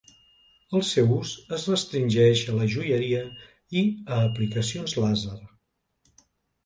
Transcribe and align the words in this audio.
El 0.77 0.83
seu 0.91 1.11
ús 1.17 1.33
es 1.57 1.65
restringeix 1.73 2.41
a 2.53 2.57
la 2.61 2.67
joieria 2.77 3.21
i 3.83 3.87
a 4.17 4.25
aplicacions 4.31 4.97
làser. 5.05 5.39